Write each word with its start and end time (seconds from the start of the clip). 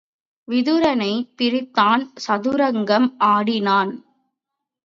விதுரனைப் 0.47 1.27
பிரித்தான் 1.37 2.03
சதுரங்கம் 2.27 3.07
ஆடி– 3.25 3.59
னான். 3.59 3.93